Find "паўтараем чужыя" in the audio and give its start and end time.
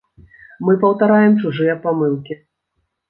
0.83-1.75